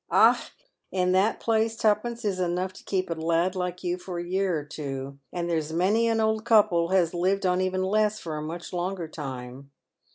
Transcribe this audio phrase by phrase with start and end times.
[0.09, 0.49] Ah!
[0.91, 4.57] in that place twopence is enough to keep a lad like you for a year
[4.57, 8.41] or two, and there's many an old couple has lived on even less for a
[8.41, 9.69] much longer time.